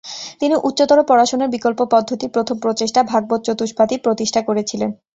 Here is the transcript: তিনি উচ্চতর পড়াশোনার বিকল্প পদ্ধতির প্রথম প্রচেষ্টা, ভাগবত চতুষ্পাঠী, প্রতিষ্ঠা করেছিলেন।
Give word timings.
তিনি 0.39 0.55
উচ্চতর 0.63 0.99
পড়াশোনার 1.03 1.49
বিকল্প 1.49 1.79
পদ্ধতির 1.91 2.29
প্রথম 2.29 2.55
প্রচেষ্টা, 2.59 3.01
ভাগবত 3.03 3.39
চতুষ্পাঠী, 3.43 3.95
প্রতিষ্ঠা 3.97 4.41
করেছিলেন। 4.41 4.89